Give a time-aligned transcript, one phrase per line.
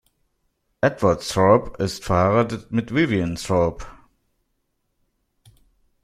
[0.81, 3.85] Edward Thorp ist verheiratet mit Vivian Thorp.